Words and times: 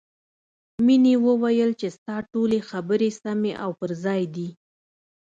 مینې 0.85 1.15
وویل 1.27 1.71
چې 1.79 1.87
ستا 1.97 2.15
ټولې 2.31 2.59
خبرې 2.69 3.09
سمې 3.21 3.53
او 3.63 3.71
پر 3.79 3.91
ځای 4.03 4.21
دي 4.35 4.49